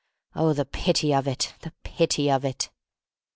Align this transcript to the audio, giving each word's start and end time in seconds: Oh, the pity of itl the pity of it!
Oh, 0.35 0.53
the 0.53 0.65
pity 0.65 1.13
of 1.13 1.25
itl 1.25 1.59
the 1.59 1.73
pity 1.83 2.31
of 2.31 2.43
it! 2.43 2.71